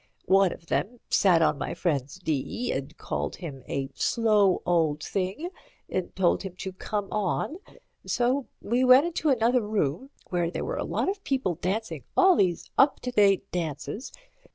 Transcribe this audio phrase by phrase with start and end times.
[0.25, 5.51] One of them sat on my friend's knee and called him a slow old thing,
[5.87, 10.83] and told him to come on—so we went into another room, where there were a
[10.83, 14.11] lot of people dancing all these up to date dances.